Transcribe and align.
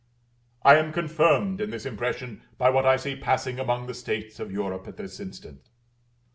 I 0.63 0.77
am 0.77 0.93
confirmed 0.93 1.61
in 1.61 1.69
this 1.69 1.85
impression 1.85 2.41
by 2.57 2.71
what 2.71 2.87
I 2.87 2.95
see 2.95 3.15
passing 3.15 3.59
among 3.59 3.85
the 3.85 3.93
states 3.93 4.39
of 4.39 4.51
Europe 4.51 4.87
at 4.87 4.97
this 4.97 5.19
instant. 5.19 5.69